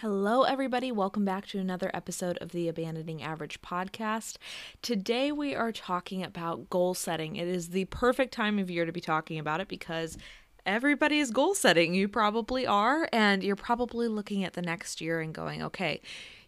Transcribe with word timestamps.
Hello, 0.00 0.42
everybody. 0.42 0.92
Welcome 0.92 1.24
back 1.24 1.46
to 1.46 1.58
another 1.58 1.90
episode 1.94 2.36
of 2.42 2.50
the 2.50 2.68
Abandoning 2.68 3.22
Average 3.22 3.62
podcast. 3.62 4.36
Today, 4.82 5.32
we 5.32 5.54
are 5.54 5.72
talking 5.72 6.22
about 6.22 6.68
goal 6.68 6.92
setting. 6.92 7.36
It 7.36 7.48
is 7.48 7.70
the 7.70 7.86
perfect 7.86 8.34
time 8.34 8.58
of 8.58 8.70
year 8.70 8.84
to 8.84 8.92
be 8.92 9.00
talking 9.00 9.38
about 9.38 9.62
it 9.62 9.68
because 9.68 10.18
everybody 10.66 11.18
is 11.18 11.30
goal 11.30 11.54
setting. 11.54 11.94
You 11.94 12.08
probably 12.08 12.66
are, 12.66 13.08
and 13.10 13.42
you're 13.42 13.56
probably 13.56 14.06
looking 14.06 14.44
at 14.44 14.52
the 14.52 14.60
next 14.60 15.00
year 15.00 15.20
and 15.20 15.32
going, 15.32 15.62
okay, 15.62 16.02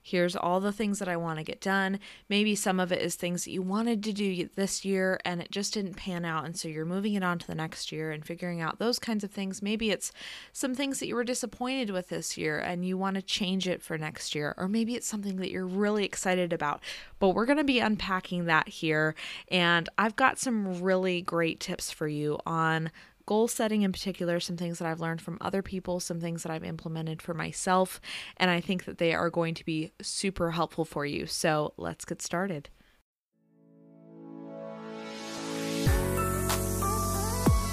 Here's 0.09 0.35
all 0.35 0.59
the 0.59 0.73
things 0.73 1.01
that 1.01 1.09
I 1.09 1.19
want 1.19 1.39
to 1.39 1.45
get 1.45 1.61
done. 1.61 2.01
Maybe 2.31 2.55
some 2.55 2.81
of 2.81 2.91
it 2.91 3.03
is 3.03 3.15
things 3.15 3.45
that 3.45 3.51
you 3.51 3.61
wanted 3.61 4.03
to 4.05 4.13
do 4.15 4.49
this 4.55 4.83
year 4.83 5.21
and 5.23 5.43
it 5.43 5.51
just 5.51 5.75
didn't 5.75 5.95
pan 5.95 6.25
out. 6.25 6.47
And 6.47 6.57
so 6.57 6.67
you're 6.67 6.87
moving 6.87 7.13
it 7.13 7.23
on 7.23 7.39
to 7.41 7.47
the 7.47 7.55
next 7.55 7.93
year 7.93 8.11
and 8.11 8.25
figuring 8.25 8.63
out 8.63 8.79
those 8.79 8.99
kinds 8.99 9.23
of 9.23 9.31
things. 9.31 9.61
Maybe 9.61 9.91
it's 9.91 10.11
some 10.51 10.75
things 10.75 10.99
that 11.01 11.09
you 11.09 11.15
were 11.15 11.25
disappointed 11.25 11.91
with 11.91 12.09
this 12.09 12.39
year 12.39 12.59
and 12.59 12.87
you 12.87 12.97
want 12.97 13.17
to 13.17 13.23
change 13.23 13.69
it 13.69 13.83
for 13.83 13.99
next 13.99 14.35
year. 14.35 14.55
Or 14.57 14.67
maybe 14.67 14.95
it's 14.95 15.07
something 15.07 15.37
that 15.37 15.51
you're 15.51 15.67
really 15.67 16.07
excited 16.07 16.55
about. 16.55 16.81
But 17.19 17.31
we're 17.31 17.45
going 17.45 17.59
to 17.59 17.65
be 17.65 17.81
unpacking 17.81 18.47
that 18.47 18.69
here. 18.69 19.15
And 19.49 19.91
I've 19.99 20.17
got 20.17 20.39
some 20.39 20.81
really 20.81 21.21
great 21.21 21.61
tips 21.61 21.91
for 21.91 22.09
you 22.09 22.39
on 22.47 22.91
goal 23.29 23.47
setting 23.47 23.83
in 23.83 23.93
particular, 23.93 24.41
some 24.41 24.57
things 24.57 24.79
that 24.79 24.89
I've 24.89 25.01
learned 25.01 25.21
from 25.21 25.37
other 25.43 25.61
people, 25.61 26.01
some 26.01 26.19
things 26.19 26.43
that 26.45 26.51
I've 26.51 26.65
implemented 26.65 27.21
for 27.21 27.35
myself, 27.35 28.01
and 28.39 28.51
I 28.51 28.59
think 28.59 28.87
that 28.87 28.97
they 28.97 29.13
are 29.13 29.29
going 29.29 29.53
to 29.53 29.65
be 29.67 29.93
super 30.01 30.53
helpful 30.53 30.87
for 30.87 31.05
you. 31.05 31.27
So 31.27 31.75
let's 31.77 32.07
get 32.07 32.23
started. 32.23 32.71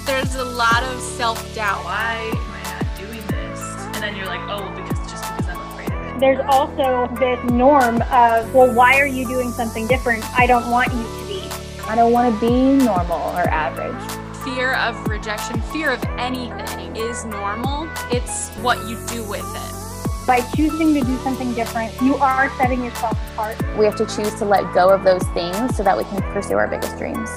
There's 0.04 0.34
a 0.34 0.44
lot 0.44 0.82
of 0.82 1.00
self 1.00 1.54
doubt. 1.54 1.82
Why 1.86 2.16
am 2.34 2.50
I 2.52 2.62
not 2.74 2.98
doing 2.98 3.26
this? 3.28 3.60
And 3.94 3.94
then 3.94 4.14
you're 4.14 4.26
like, 4.26 4.42
oh, 4.50 4.70
because 4.76 5.10
just 5.10 5.24
because 5.24 5.48
I'm 5.48 5.72
afraid 5.72 5.90
of 5.90 6.16
it. 6.16 6.20
There's 6.20 6.44
also 6.50 7.08
this 7.18 7.42
norm 7.50 8.02
of, 8.12 8.54
well, 8.54 8.70
why 8.74 9.00
are 9.00 9.06
you 9.06 9.26
doing 9.26 9.52
something 9.52 9.86
different? 9.86 10.22
I 10.38 10.46
don't 10.46 10.70
want 10.70 10.92
you 10.92 11.02
to 11.02 11.26
be. 11.26 11.48
I 11.84 11.94
don't 11.94 12.12
want 12.12 12.34
to 12.34 12.40
be 12.46 12.84
normal 12.84 13.34
or 13.34 13.48
average 13.48 14.15
fear 14.46 14.74
of 14.74 15.08
rejection, 15.08 15.60
fear 15.72 15.90
of 15.90 16.02
anything 16.18 16.94
is 16.94 17.24
normal. 17.24 17.90
It's 18.12 18.50
what 18.58 18.78
you 18.86 18.96
do 19.08 19.28
with 19.28 19.44
it. 19.44 20.24
By 20.24 20.40
choosing 20.54 20.94
to 20.94 21.00
do 21.00 21.18
something 21.18 21.52
different, 21.52 21.92
you 22.00 22.14
are 22.16 22.48
setting 22.56 22.84
yourself 22.84 23.18
apart. 23.32 23.56
We 23.76 23.84
have 23.86 23.96
to 23.96 24.06
choose 24.06 24.32
to 24.34 24.44
let 24.44 24.72
go 24.72 24.90
of 24.90 25.02
those 25.02 25.24
things 25.34 25.76
so 25.76 25.82
that 25.82 25.96
we 25.96 26.04
can 26.04 26.22
pursue 26.32 26.54
our 26.54 26.68
biggest 26.68 26.96
dreams. 26.96 27.28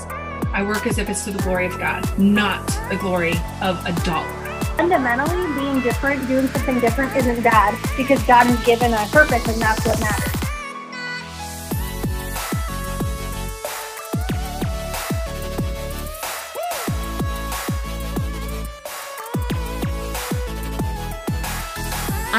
I 0.53 0.63
work 0.63 0.85
as 0.85 0.99
if 0.99 1.09
it's 1.09 1.25
to 1.25 1.31
the 1.31 1.41
glory 1.41 1.65
of 1.65 1.79
God, 1.79 2.05
not 2.19 2.67
the 2.91 2.97
glory 2.97 3.33
of 3.61 3.83
a 3.87 3.93
dollar. 4.05 4.31
Fundamentally, 4.77 5.51
being 5.59 5.81
different, 5.81 6.27
doing 6.27 6.47
something 6.49 6.79
different 6.79 7.15
isn't 7.17 7.41
bad 7.41 7.75
because 7.97 8.21
God 8.23 8.45
has 8.45 8.63
given 8.65 8.93
a 8.93 9.05
purpose 9.07 9.47
and 9.47 9.59
that's 9.59 9.83
what 9.83 9.99
matters. 9.99 10.28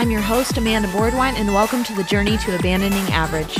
I'm 0.01 0.11
your 0.11 0.23
host, 0.23 0.57
Amanda 0.57 0.89
Boardwine, 0.89 1.35
and 1.37 1.49
welcome 1.49 1.85
to 1.85 1.93
the 1.93 2.05
Journey 2.05 2.39
to 2.39 2.57
Abandoning 2.57 3.05
Average. 3.13 3.59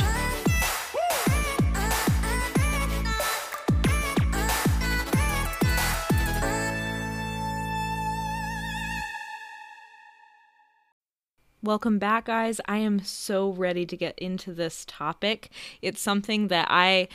Welcome 11.61 11.99
back, 11.99 12.25
guys. 12.25 12.59
I 12.65 12.77
am 12.77 13.03
so 13.03 13.51
ready 13.51 13.85
to 13.85 13.95
get 13.95 14.17
into 14.17 14.51
this 14.51 14.83
topic. 14.87 15.51
It's 15.83 16.01
something 16.01 16.47
that 16.47 16.65
I 16.71 17.07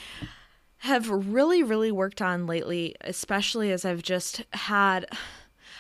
have 0.77 1.11
really, 1.11 1.64
really 1.64 1.90
worked 1.90 2.22
on 2.22 2.46
lately, 2.46 2.94
especially 3.01 3.72
as 3.72 3.84
I've 3.84 4.05
just 4.05 4.45
had 4.52 5.08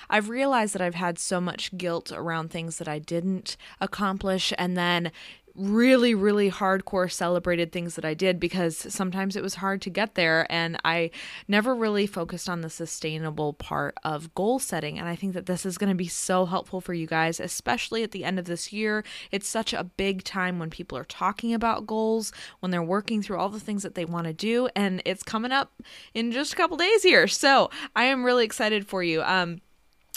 I've 0.08 0.28
realized 0.28 0.74
that 0.74 0.82
I've 0.82 0.94
had 0.94 1.18
so 1.18 1.40
much 1.40 1.76
guilt 1.76 2.12
around 2.12 2.50
things 2.50 2.78
that 2.78 2.88
I 2.88 2.98
didn't 2.98 3.56
accomplish 3.80 4.52
and 4.58 4.76
then 4.76 5.12
really, 5.56 6.14
really 6.14 6.50
hardcore 6.50 7.10
celebrated 7.10 7.72
things 7.72 7.94
that 7.94 8.04
I 8.04 8.14
did 8.14 8.38
because 8.38 8.76
sometimes 8.92 9.36
it 9.36 9.42
was 9.42 9.56
hard 9.56 9.80
to 9.82 9.90
get 9.90 10.14
there. 10.14 10.46
And 10.50 10.78
I 10.84 11.10
never 11.48 11.74
really 11.74 12.06
focused 12.06 12.48
on 12.48 12.60
the 12.60 12.70
sustainable 12.70 13.54
part 13.54 13.96
of 14.04 14.34
goal 14.34 14.58
setting. 14.58 14.98
And 14.98 15.08
I 15.08 15.16
think 15.16 15.34
that 15.34 15.46
this 15.46 15.64
is 15.64 15.78
going 15.78 15.88
to 15.88 15.96
be 15.96 16.08
so 16.08 16.46
helpful 16.46 16.80
for 16.80 16.94
you 16.94 17.06
guys, 17.06 17.40
especially 17.40 18.02
at 18.02 18.10
the 18.10 18.24
end 18.24 18.38
of 18.38 18.44
this 18.44 18.72
year. 18.72 19.04
It's 19.30 19.48
such 19.48 19.72
a 19.72 19.84
big 19.84 20.24
time 20.24 20.58
when 20.58 20.70
people 20.70 20.98
are 20.98 21.04
talking 21.04 21.54
about 21.54 21.86
goals, 21.86 22.32
when 22.60 22.70
they're 22.70 22.82
working 22.82 23.22
through 23.22 23.38
all 23.38 23.48
the 23.48 23.60
things 23.60 23.82
that 23.82 23.94
they 23.94 24.04
want 24.04 24.26
to 24.26 24.32
do. 24.32 24.68
And 24.76 25.02
it's 25.04 25.22
coming 25.22 25.52
up 25.52 25.72
in 26.14 26.32
just 26.32 26.52
a 26.52 26.56
couple 26.56 26.76
days 26.76 27.02
here. 27.02 27.26
So 27.26 27.70
I 27.94 28.04
am 28.04 28.24
really 28.24 28.44
excited 28.44 28.86
for 28.86 29.02
you. 29.02 29.22
Um, 29.22 29.60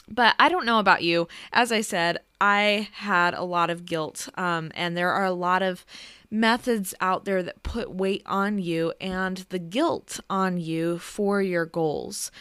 but 0.09 0.35
I 0.39 0.49
don't 0.49 0.65
know 0.65 0.79
about 0.79 1.03
you. 1.03 1.27
As 1.53 1.71
I 1.71 1.81
said, 1.81 2.19
I 2.41 2.89
had 2.93 3.33
a 3.33 3.43
lot 3.43 3.69
of 3.69 3.85
guilt, 3.85 4.29
um, 4.35 4.71
and 4.75 4.95
there 4.95 5.11
are 5.11 5.25
a 5.25 5.31
lot 5.31 5.61
of 5.61 5.85
methods 6.31 6.93
out 7.01 7.25
there 7.25 7.43
that 7.43 7.63
put 7.63 7.91
weight 7.91 8.23
on 8.25 8.59
you 8.59 8.93
and 9.01 9.37
the 9.49 9.59
guilt 9.59 10.19
on 10.29 10.57
you 10.57 10.99
for 10.99 11.41
your 11.41 11.65
goals. 11.65 12.31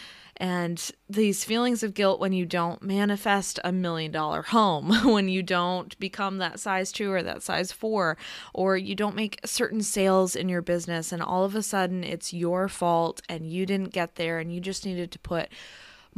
And 0.41 0.93
these 1.09 1.43
feelings 1.43 1.83
of 1.83 1.95
guilt 1.95 2.21
when 2.21 2.33
you 2.33 2.47
don't 2.47 2.81
manifest 2.81 3.59
a 3.65 3.73
million 3.73 4.13
dollar 4.13 4.43
home, 4.43 4.91
when 5.05 5.29
you 5.29 5.43
don't 5.43 5.99
become 5.99 6.39
that 6.39 6.61
size 6.61 6.93
two 6.93 7.11
or 7.11 7.25
that 7.25 7.43
size 7.43 7.73
four, 7.73 8.17
or 8.55 8.77
you 8.77 8.95
don't 8.95 9.17
make 9.17 9.41
certain 9.45 9.83
sales 9.83 10.37
in 10.37 10.49
your 10.49 10.63
business, 10.63 11.11
and 11.11 11.23
all 11.23 11.45
of 11.45 11.57
a 11.57 11.63
sudden 11.63 12.05
it's 12.05 12.33
your 12.33 12.69
fault 12.69 13.21
and 13.29 13.51
you 13.51 13.67
didn't 13.67 13.93
get 13.93 14.15
there 14.15 14.39
and 14.39 14.55
you 14.55 14.61
just 14.61 14.87
needed 14.87 15.11
to 15.11 15.19
put 15.19 15.49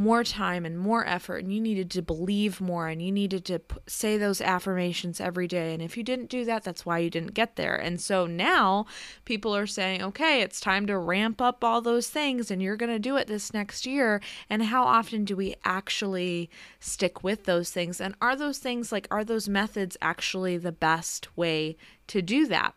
more 0.00 0.24
time 0.24 0.64
and 0.64 0.78
more 0.78 1.06
effort 1.06 1.44
and 1.44 1.52
you 1.52 1.60
needed 1.60 1.90
to 1.90 2.00
believe 2.00 2.58
more 2.58 2.88
and 2.88 3.02
you 3.02 3.12
needed 3.12 3.44
to 3.44 3.58
p- 3.58 3.76
say 3.86 4.16
those 4.16 4.40
affirmations 4.40 5.20
every 5.20 5.46
day. 5.46 5.74
And 5.74 5.82
if 5.82 5.94
you 5.94 6.02
didn't 6.02 6.30
do 6.30 6.42
that 6.46 6.64
that's 6.64 6.86
why 6.86 6.98
you 7.00 7.10
didn't 7.10 7.34
get 7.34 7.56
there. 7.56 7.76
And 7.76 8.00
so 8.00 8.26
now 8.26 8.86
people 9.26 9.54
are 9.54 9.66
saying 9.66 10.02
okay 10.02 10.40
it's 10.40 10.58
time 10.58 10.86
to 10.86 10.96
ramp 10.96 11.42
up 11.42 11.62
all 11.62 11.82
those 11.82 12.08
things 12.08 12.50
and 12.50 12.62
you're 12.62 12.78
going 12.78 12.90
to 12.90 12.98
do 12.98 13.18
it 13.18 13.26
this 13.26 13.52
next 13.52 13.84
year. 13.84 14.22
And 14.48 14.62
how 14.62 14.84
often 14.84 15.26
do 15.26 15.36
we 15.36 15.54
actually 15.66 16.48
stick 16.80 17.22
with 17.22 17.44
those 17.44 17.70
things? 17.70 18.00
And 18.00 18.14
are 18.22 18.34
those 18.34 18.56
things 18.56 18.90
like 18.90 19.06
are 19.10 19.24
those 19.24 19.50
methods 19.50 19.98
actually 20.00 20.56
the 20.56 20.72
best 20.72 21.36
way 21.36 21.76
to 22.06 22.22
do 22.22 22.46
that 22.46 22.74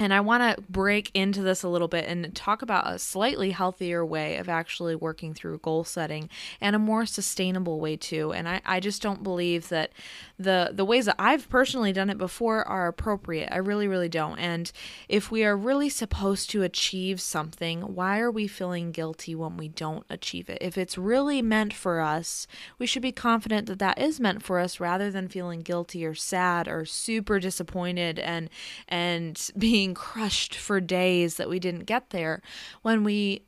and 0.00 0.14
I 0.14 0.20
want 0.20 0.56
to 0.56 0.62
break 0.62 1.10
into 1.12 1.42
this 1.42 1.64
a 1.64 1.68
little 1.68 1.88
bit 1.88 2.04
and 2.06 2.34
talk 2.34 2.62
about 2.62 2.92
a 2.92 2.98
slightly 2.98 3.50
healthier 3.50 4.06
way 4.06 4.36
of 4.36 4.48
actually 4.48 4.94
working 4.94 5.34
through 5.34 5.58
goal 5.58 5.82
setting 5.82 6.28
and 6.60 6.76
a 6.76 6.78
more 6.78 7.04
sustainable 7.04 7.80
way 7.80 7.96
too. 7.96 8.32
And 8.32 8.48
I, 8.48 8.60
I 8.64 8.78
just 8.78 9.02
don't 9.02 9.24
believe 9.24 9.68
that 9.70 9.90
the 10.38 10.70
the 10.72 10.84
ways 10.84 11.06
that 11.06 11.16
I've 11.18 11.48
personally 11.48 11.92
done 11.92 12.10
it 12.10 12.18
before 12.18 12.66
are 12.66 12.86
appropriate. 12.86 13.48
I 13.50 13.56
really, 13.56 13.88
really 13.88 14.08
don't. 14.08 14.38
And 14.38 14.70
if 15.08 15.32
we 15.32 15.44
are 15.44 15.56
really 15.56 15.88
supposed 15.88 16.48
to 16.50 16.62
achieve 16.62 17.20
something, 17.20 17.80
why 17.80 18.20
are 18.20 18.30
we 18.30 18.46
feeling 18.46 18.92
guilty 18.92 19.34
when 19.34 19.56
we 19.56 19.68
don't 19.68 20.04
achieve 20.08 20.48
it? 20.48 20.58
If 20.60 20.78
it's 20.78 20.96
really 20.96 21.42
meant 21.42 21.74
for 21.74 22.00
us, 22.00 22.46
we 22.78 22.86
should 22.86 23.02
be 23.02 23.10
confident 23.10 23.66
that 23.66 23.80
that 23.80 23.98
is 23.98 24.20
meant 24.20 24.44
for 24.44 24.60
us 24.60 24.78
rather 24.78 25.10
than 25.10 25.26
feeling 25.26 25.62
guilty 25.62 26.06
or 26.06 26.14
sad 26.14 26.68
or 26.68 26.84
super 26.84 27.40
disappointed 27.40 28.20
and 28.20 28.48
and 28.86 29.50
being 29.58 29.87
being 29.88 29.94
crushed 29.94 30.54
for 30.54 30.80
days 30.80 31.36
that 31.36 31.48
we 31.48 31.58
didn't 31.58 31.84
get 31.84 32.10
there 32.10 32.42
when 32.82 33.04
we 33.04 33.42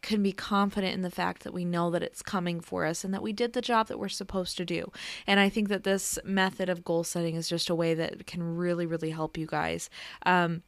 can 0.00 0.22
be 0.22 0.32
confident 0.32 0.94
in 0.94 1.02
the 1.02 1.10
fact 1.10 1.42
that 1.42 1.52
we 1.52 1.64
know 1.64 1.90
that 1.90 2.02
it's 2.02 2.22
coming 2.22 2.60
for 2.60 2.84
us 2.84 3.04
and 3.04 3.12
that 3.12 3.22
we 3.22 3.32
did 3.32 3.52
the 3.52 3.60
job 3.60 3.88
that 3.88 3.98
we're 3.98 4.08
supposed 4.08 4.56
to 4.56 4.64
do. 4.64 4.90
And 5.26 5.40
I 5.40 5.48
think 5.48 5.68
that 5.68 5.84
this 5.84 6.18
method 6.24 6.68
of 6.68 6.84
goal 6.84 7.04
setting 7.04 7.34
is 7.34 7.48
just 7.48 7.70
a 7.70 7.74
way 7.74 7.94
that 7.94 8.26
can 8.26 8.56
really, 8.56 8.86
really 8.86 9.10
help 9.10 9.36
you 9.36 9.46
guys. 9.46 9.90
Um, 10.24 10.62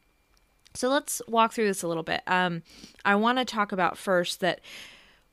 so 0.73 0.89
let's 0.89 1.21
walk 1.27 1.53
through 1.53 1.67
this 1.67 1.83
a 1.83 1.87
little 1.87 2.03
bit. 2.03 2.21
Um, 2.27 2.61
I 3.05 3.15
want 3.15 3.37
to 3.37 3.45
talk 3.45 3.71
about 3.71 3.97
first 3.97 4.41
that 4.41 4.59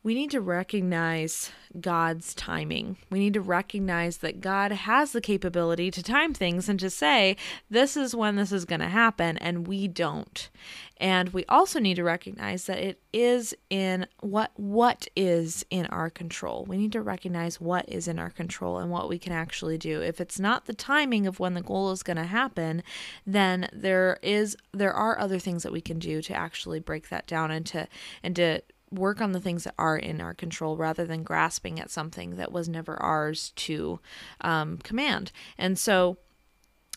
we 0.05 0.15
need 0.15 0.33
to 0.33 0.41
recognize 0.41 1.53
God's 1.81 2.35
timing. 2.35 2.97
We 3.09 3.21
need 3.21 3.35
to 3.35 3.41
recognize 3.41 4.19
that 4.19 4.41
God 4.41 4.73
has 4.73 5.13
the 5.13 5.21
capability 5.21 5.93
to 5.93 6.03
time 6.03 6.35
things 6.35 6.69
and 6.69 6.79
to 6.81 6.91
say, 6.91 7.37
this 7.71 7.97
is 7.97 8.15
when 8.15 8.35
this 8.35 8.51
is 8.51 8.65
going 8.65 8.81
to 8.81 8.89
happen, 8.89 9.39
and 9.39 9.67
we 9.67 9.87
don't. 9.87 10.51
And 10.97 11.29
we 11.29 11.45
also 11.47 11.79
need 11.79 11.95
to 11.95 12.05
recognize 12.05 12.65
that 12.67 12.79
it 12.79 13.01
is 13.13 13.55
in 13.71 14.07
what 14.21 14.51
what 14.57 15.07
is 15.17 15.65
in 15.71 15.87
our 15.87 16.11
control. 16.11 16.65
We 16.65 16.77
need 16.77 16.93
to 16.93 17.03
recognize 17.03 17.61
what 17.61 17.89
is 17.89 18.09
in 18.09 18.19
our 18.19 18.31
control 18.31 18.79
and 18.79 18.91
what 18.91 19.09
we 19.09 19.19
can 19.19 19.33
actually 19.33 19.79
do. 19.79 20.01
If 20.01 20.21
it's 20.21 20.39
not 20.39 20.67
the 20.67 20.75
timing 20.75 21.27
of 21.27 21.41
when 21.41 21.55
the 21.55 21.63
goal 21.63 21.91
is 21.93 22.03
going 22.03 22.19
to 22.19 22.25
happen, 22.25 22.83
then 23.27 23.69
there 23.73 24.19
is 24.23 24.57
there 24.73 24.93
are 24.93 25.19
other 25.19 25.39
things 25.39 25.63
that 25.63 25.73
we 25.73 25.81
can 25.81 25.99
do 25.99 26.23
to 26.23 26.35
actually 26.35 26.81
break 26.81 27.09
that 27.09 27.27
down 27.27 27.51
and 27.51 27.67
to 27.67 27.89
and 28.23 28.37
to 28.37 28.63
work 28.93 29.21
on 29.21 29.33
the 29.33 29.41
things 29.41 29.65
that 29.65 29.75
are 29.79 29.97
in 29.97 30.21
our 30.21 30.35
control 30.35 30.77
rather 30.77 31.05
than 31.05 31.23
grasping 31.23 31.81
at 31.81 31.91
something 31.91 32.37
that 32.37 32.53
was 32.53 32.69
never 32.69 33.01
ours 33.03 33.53
to 33.57 34.01
um, 34.43 34.79
command. 34.79 35.33
And 35.59 35.79
so 35.79 36.19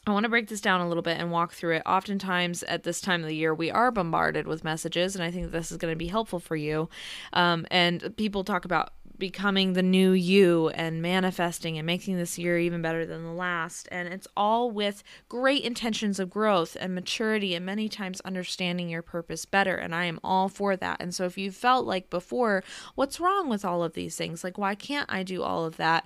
I 0.08 0.12
want 0.12 0.26
to 0.26 0.30
break 0.30 0.50
this 0.50 0.62
down 0.62 0.82
a 0.82 0.88
little 0.88 1.02
bit 1.02 1.18
and 1.20 1.32
walk 1.32 1.54
through 1.54 1.78
it. 1.78 1.84
Oftentimes, 1.86 2.62
at 2.64 2.84
this 2.84 3.02
time 3.02 3.22
of 3.22 3.28
the 3.28 3.36
year, 3.36 3.56
we 3.56 3.72
are 3.72 3.90
bombarded 3.90 4.46
with 4.46 4.64
messages, 4.64 5.16
and 5.16 5.24
I 5.24 5.32
think 5.32 5.52
this 5.52 5.72
is 5.72 5.78
going 5.78 5.92
to 5.92 5.98
be 5.98 6.08
helpful 6.08 6.40
for 6.40 6.56
you. 6.56 6.90
Um, 7.34 7.66
and 7.72 8.16
people 8.16 8.44
talk 8.44 8.66
about 8.66 8.94
becoming 9.18 9.74
the 9.74 9.84
new 9.84 10.12
you 10.12 10.70
and 10.70 11.02
manifesting 11.02 11.78
and 11.78 11.86
making 11.86 12.18
this 12.18 12.38
year 12.38 12.58
even 12.58 12.82
better 12.82 13.06
than 13.06 13.24
the 13.24 13.32
last. 13.32 13.88
And 13.92 14.08
it's 14.08 14.28
all 14.36 14.72
with 14.72 15.04
great 15.30 15.64
intentions 15.64 16.20
of 16.20 16.30
growth 16.30 16.76
and 16.80 16.94
maturity 16.94 17.56
and 17.56 17.66
many 17.66 17.90
times 17.90 18.22
understanding 18.22 18.90
your 18.90 19.02
purpose 19.02 19.46
better. 19.46 19.76
And 19.76 19.94
I 19.96 20.06
am 20.06 20.20
all 20.24 20.50
for 20.50 20.76
that. 20.76 21.02
And 21.02 21.14
so 21.14 21.26
if 21.26 21.38
you 21.38 21.52
felt 21.52 21.86
like 21.86 22.10
before, 22.10 22.64
what's 22.96 23.20
wrong 23.20 23.50
with 23.50 23.66
all 23.66 23.84
of 23.84 23.94
these 23.94 24.16
things? 24.16 24.44
Like, 24.44 24.58
why 24.58 24.76
can't 24.76 25.12
I 25.12 25.24
do 25.24 25.44
all 25.44 25.66
of 25.66 25.78
that? 25.78 26.06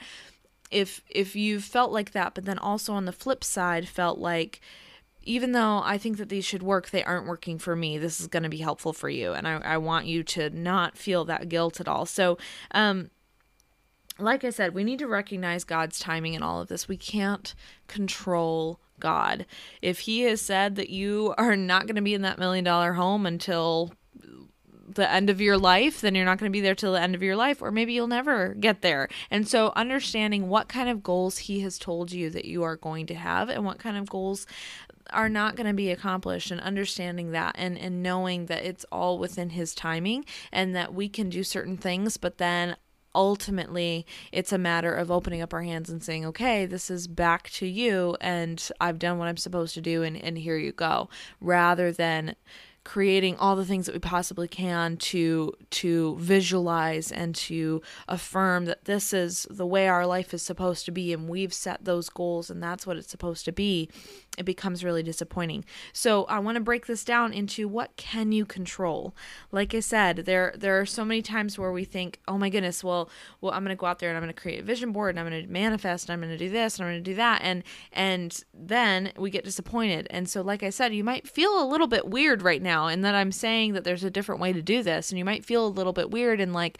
If 0.72 1.02
if 1.10 1.36
you 1.36 1.60
felt 1.60 1.92
like 1.92 2.12
that, 2.12 2.36
but 2.36 2.46
then 2.46 2.60
also 2.60 2.94
on 2.94 3.06
the 3.06 3.12
flip 3.12 3.44
side 3.44 3.88
felt 3.88 4.20
like 4.20 4.62
even 5.30 5.52
though 5.52 5.84
I 5.86 6.00
think 6.00 6.18
that 6.18 6.30
these 6.30 6.44
should 6.44 6.64
work, 6.64 6.90
they 6.90 7.04
aren't 7.04 7.28
working 7.28 7.60
for 7.60 7.76
me. 7.76 8.00
This 8.00 8.20
is 8.20 8.26
going 8.26 8.42
to 8.42 8.50
be 8.50 8.58
helpful 8.58 8.94
for 8.94 9.10
you. 9.10 9.34
And 9.34 9.48
I, 9.48 9.62
I 9.64 9.78
want 9.78 10.08
you 10.08 10.24
to 10.24 10.50
not 10.50 10.98
feel 10.98 11.24
that 11.26 11.50
guilt 11.50 11.80
at 11.80 11.88
all. 11.88 12.08
So, 12.08 12.40
um, 12.72 13.12
like 14.18 14.44
I 14.44 14.50
said, 14.50 14.74
we 14.74 14.84
need 14.84 14.98
to 15.00 15.08
recognize 15.08 15.64
God's 15.64 16.00
timing 16.00 16.34
in 16.34 16.42
all 16.42 16.62
of 16.62 16.68
this. 16.68 16.88
We 16.88 16.98
can't 16.98 17.54
control 17.86 18.80
God. 19.00 19.46
If 19.84 20.00
He 20.00 20.22
has 20.22 20.42
said 20.42 20.76
that 20.78 20.90
you 20.90 21.36
are 21.38 21.56
not 21.56 21.86
going 21.86 21.96
to 21.96 22.02
be 22.02 22.16
in 22.16 22.24
that 22.24 22.40
million 22.40 22.66
dollar 22.66 22.94
home 22.94 23.28
until 23.28 23.94
the 24.96 25.10
end 25.10 25.30
of 25.30 25.40
your 25.40 25.60
life, 25.60 26.02
then 26.02 26.16
you're 26.16 26.26
not 26.26 26.40
going 26.40 26.52
to 26.52 26.58
be 26.58 26.62
there 26.62 26.74
till 26.74 26.94
the 26.94 27.02
end 27.02 27.14
of 27.14 27.22
your 27.22 27.36
life, 27.36 27.62
or 27.62 27.72
maybe 27.72 27.94
you'll 27.94 28.08
never 28.08 28.56
get 28.56 28.81
there. 28.81 29.08
And 29.30 29.48
so, 29.48 29.72
understanding 29.76 30.50
what 30.50 30.68
kind 30.68 30.90
of 30.90 31.04
goals 31.04 31.38
He 31.38 31.60
has 31.60 31.78
told 31.78 32.12
you 32.12 32.31
that 32.31 32.46
you 32.46 32.64
are 32.64 32.76
going 32.76 33.06
to 33.06 33.14
have 33.14 33.50
and 33.50 33.64
what 33.64 33.78
kind 33.78 33.96
of 33.96 34.10
goals 34.10 34.48
are 35.14 35.30
not 35.30 35.56
going 35.56 35.68
to 35.68 35.74
be 35.74 35.92
accomplished 35.92 36.52
and 36.52 36.62
understanding 36.62 37.32
that 37.32 37.56
and 37.58 37.78
and 37.78 38.04
knowing 38.04 38.48
that 38.48 38.64
it's 38.64 38.86
all 38.92 39.18
within 39.18 39.52
his 39.52 39.74
timing 39.74 40.26
and 40.52 40.76
that 40.76 40.94
we 40.94 41.10
can 41.10 41.30
do 41.30 41.44
certain 41.44 41.78
things 41.78 42.18
but 42.18 42.38
then 42.38 42.76
ultimately 43.16 44.06
it's 44.32 44.54
a 44.54 44.58
matter 44.58 44.94
of 44.94 45.10
opening 45.10 45.42
up 45.42 45.54
our 45.54 45.64
hands 45.64 45.90
and 45.90 46.04
saying 46.04 46.26
okay 46.26 46.66
this 46.66 46.92
is 46.92 47.08
back 47.08 47.50
to 47.50 47.66
you 47.66 48.16
and 48.22 48.72
i've 48.80 49.00
done 49.00 49.18
what 49.18 49.28
i'm 49.28 49.38
supposed 49.38 49.74
to 49.74 49.82
do 49.82 50.04
and, 50.04 50.16
and 50.18 50.38
here 50.38 50.58
you 50.58 50.72
go 50.72 51.10
rather 51.42 51.92
than 51.92 52.36
creating 52.84 53.36
all 53.38 53.56
the 53.56 53.66
things 53.66 53.86
that 53.86 53.94
we 53.94 54.00
possibly 54.00 54.48
can 54.48 54.98
to 54.98 55.54
to 55.70 56.16
visualize 56.18 57.12
and 57.12 57.36
to 57.36 57.81
affirm 58.08 58.66
that 58.66 58.86
this 58.86 59.14
is 59.14 59.46
the 59.50 59.66
way 59.66 59.88
our 59.88 60.06
life 60.06 60.34
is 60.34 60.42
supposed 60.42 60.86
to 60.86 60.92
be 60.92 61.14
and 61.14 61.28
we've 61.28 61.54
set 61.54 61.86
those 61.86 62.10
goals 62.10 62.50
and 62.50 62.64
that's 62.64 62.88
what 62.88 62.98
it's 62.98 63.10
supposed 63.10 63.46
to 63.46 63.52
be 63.52 63.90
it 64.38 64.46
becomes 64.46 64.84
really 64.84 65.04
disappointing. 65.04 65.66
So 65.94 66.24
i 66.26 66.40
want 66.40 66.56
to 66.56 66.62
break 66.62 66.86
this 66.86 67.04
down 67.04 67.34
into 67.34 67.68
what 67.68 67.96
can 67.98 68.31
you 68.31 68.46
control? 68.46 69.16
Like 69.52 69.74
i 69.76 69.80
said 69.80 70.18
there 70.18 70.54
there 70.58 70.80
are 70.80 70.86
so 70.86 71.04
many 71.04 71.22
times 71.22 71.60
where 71.60 71.72
we 71.72 71.84
think 71.84 72.20
oh 72.28 72.38
my 72.38 72.50
goodness 72.50 72.84
well 72.84 73.10
well 73.42 73.54
i'm 73.54 73.64
going 73.64 73.76
to 73.76 73.80
go 73.80 73.86
out 73.86 74.00
there 74.00 74.10
and 74.10 74.18
i'm 74.18 74.24
going 74.24 74.34
to 74.34 74.42
create 74.42 74.60
a 74.62 74.64
vision 74.64 74.92
board 74.92 75.12
and 75.12 75.20
i'm 75.20 75.30
going 75.30 75.44
to 75.44 75.52
manifest 75.52 76.08
and 76.08 76.14
i'm 76.14 76.20
going 76.20 76.38
to 76.38 76.44
do 76.44 76.50
this 76.50 76.78
and 76.78 76.86
i'm 76.86 76.94
going 76.94 77.04
to 77.04 77.12
do 77.12 77.16
that 77.16 77.42
and 77.44 77.64
and 77.92 78.44
then 78.54 79.12
we 79.18 79.30
get 79.30 79.44
disappointed. 79.44 80.08
And 80.10 80.30
so 80.30 80.42
like 80.42 80.64
i 80.64 80.70
said 80.70 80.94
you 80.94 81.04
might 81.04 81.28
feel 81.28 81.62
a 81.62 81.68
little 81.68 81.88
bit 81.88 82.08
weird 82.08 82.42
right 82.42 82.62
now 82.69 82.88
and 82.88 83.04
that 83.04 83.16
i'm 83.16 83.31
saying 83.31 83.74
that 83.74 83.83
there's 83.83 84.04
a 84.04 84.12
different 84.12 84.39
way 84.39 84.54
to 84.54 84.62
do 84.62 84.83
this 84.83 85.12
and 85.12 85.18
you 85.18 85.25
might 85.25 85.44
feel 85.44 85.66
a 85.66 85.68
little 85.68 85.94
bit 85.94 86.12
weird 86.12 86.39
and 86.39 86.54
like 86.54 86.77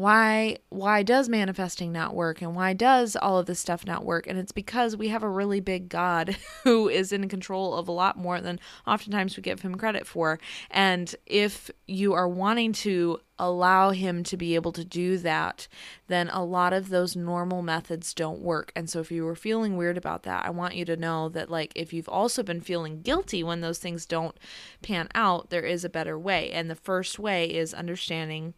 why 0.00 0.56
why 0.70 1.02
does 1.02 1.28
manifesting 1.28 1.92
not 1.92 2.14
work 2.14 2.40
and 2.40 2.56
why 2.56 2.72
does 2.72 3.16
all 3.16 3.36
of 3.36 3.44
this 3.44 3.60
stuff 3.60 3.84
not 3.84 4.02
work? 4.02 4.26
And 4.26 4.38
it's 4.38 4.50
because 4.50 4.96
we 4.96 5.08
have 5.08 5.22
a 5.22 5.28
really 5.28 5.60
big 5.60 5.90
god 5.90 6.38
who 6.64 6.88
is 6.88 7.12
in 7.12 7.28
control 7.28 7.74
of 7.74 7.86
a 7.86 7.92
lot 7.92 8.16
more 8.16 8.40
than 8.40 8.58
oftentimes 8.86 9.36
we 9.36 9.42
give 9.42 9.60
him 9.60 9.74
credit 9.74 10.06
for. 10.06 10.40
And 10.70 11.14
if 11.26 11.70
you 11.86 12.14
are 12.14 12.26
wanting 12.26 12.72
to 12.72 13.20
allow 13.38 13.90
him 13.90 14.22
to 14.22 14.38
be 14.38 14.54
able 14.54 14.72
to 14.72 14.84
do 14.84 15.18
that 15.18 15.68
then 16.08 16.30
a 16.30 16.44
lot 16.44 16.72
of 16.72 16.88
those 16.88 17.14
normal 17.14 17.60
methods 17.60 18.14
don't 18.14 18.40
work. 18.40 18.72
And 18.74 18.88
so 18.88 19.00
if 19.00 19.10
you 19.10 19.24
were 19.24 19.36
feeling 19.36 19.76
weird 19.76 19.98
about 19.98 20.22
that 20.22 20.46
i 20.46 20.50
want 20.50 20.76
you 20.76 20.86
to 20.86 20.96
know 20.96 21.28
that 21.28 21.50
like 21.50 21.72
if 21.74 21.92
you've 21.92 22.08
also 22.08 22.42
been 22.42 22.62
feeling 22.62 23.02
guilty 23.02 23.42
when 23.42 23.60
those 23.60 23.78
things 23.78 24.06
don't 24.06 24.38
pan 24.80 25.08
out 25.14 25.50
there 25.50 25.62
is 25.62 25.84
a 25.84 25.90
better 25.90 26.18
way. 26.18 26.50
And 26.50 26.70
the 26.70 26.74
first 26.74 27.18
way 27.18 27.52
is 27.52 27.74
understanding 27.74 28.54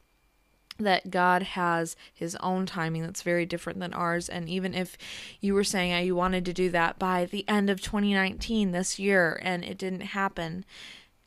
that 0.79 1.11
God 1.11 1.43
has 1.43 1.97
his 2.13 2.37
own 2.37 2.67
timing 2.67 3.03
that's 3.03 3.23
very 3.23 3.47
different 3.47 3.79
than 3.79 3.93
ours. 3.93 4.29
And 4.29 4.49
even 4.49 4.75
if 4.75 4.97
you 5.41 5.55
were 5.55 5.65
saying 5.65 6.07
you 6.07 6.17
wanted 6.17 6.45
to 6.47 6.53
do 6.53 6.71
that 6.71 6.99
by 6.99 7.27
the 7.27 7.49
end 7.49 7.71
of 7.71 7.81
2019 7.81 8.73
this 8.73 8.99
year 8.99 9.41
and 9.43 9.65
it 9.65 9.79
didn't 9.79 10.01
happen, 10.01 10.65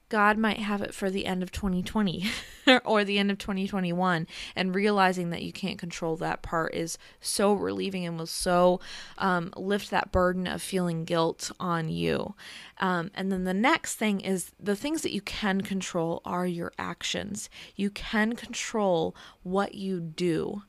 God 0.10 0.38
might 0.38 0.60
have 0.60 0.81
it 0.81 0.94
for 0.94 1.10
the 1.10 1.25
end 1.25 1.42
of 1.42 1.52
2020 1.52 2.25
or 2.86 3.04
the 3.04 3.18
end 3.18 3.31
of 3.31 3.38
2021. 3.38 4.28
And 4.56 4.75
realizing 4.75 5.31
that 5.31 5.42
you 5.42 5.52
can't 5.52 5.80
control 5.80 6.16
that 6.18 6.42
part 6.42 6.75
is 6.75 6.98
so 7.19 7.54
relieving 7.54 8.06
and 8.06 8.18
will 8.18 8.28
so 8.28 8.80
um, 9.18 9.52
lift 9.57 9.90
that 9.90 10.12
burden 10.12 10.46
of 10.48 10.62
feeling 10.62 11.06
guilt 11.06 11.52
on 11.60 11.90
you. 11.90 12.36
Um, 12.80 13.10
and 13.16 13.31
then 13.31 13.46
the 13.46 13.54
next 13.54 13.96
thing 13.96 14.19
is 14.19 14.52
the 14.60 14.75
things 14.75 15.02
that 15.02 15.13
you 15.13 15.22
can 15.22 15.62
control 15.62 16.22
are 16.24 16.46
your 16.46 16.72
actions. 16.78 17.50
You 17.75 17.90
can 17.90 18.36
control 18.36 19.16
what 19.44 19.75
you 19.75 20.00
do. 20.00 20.63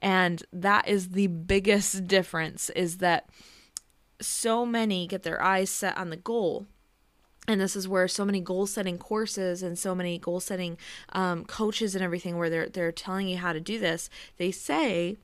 And 0.00 0.42
that 0.52 0.88
is 0.88 1.10
the 1.10 1.26
biggest 1.26 2.06
difference 2.06 2.70
is 2.70 2.98
that 2.98 3.28
so 4.20 4.64
many 4.66 5.06
get 5.06 5.22
their 5.22 5.42
eyes 5.42 5.70
set 5.70 5.96
on 5.96 6.10
the 6.10 6.16
goal 6.16 6.66
and 7.48 7.60
this 7.60 7.74
is 7.74 7.88
where 7.88 8.06
so 8.06 8.24
many 8.24 8.40
goal 8.40 8.66
setting 8.66 8.98
courses 8.98 9.62
and 9.62 9.78
so 9.78 9.94
many 9.94 10.18
goal 10.18 10.38
setting 10.38 10.78
um, 11.10 11.44
coaches 11.44 11.94
and 11.94 12.04
everything 12.04 12.36
where 12.36 12.50
they're 12.50 12.68
they're 12.68 12.92
telling 12.92 13.26
you 13.26 13.38
how 13.38 13.52
to 13.52 13.60
do 13.60 13.78
this 13.78 14.08
they 14.36 14.52
say 14.52 15.16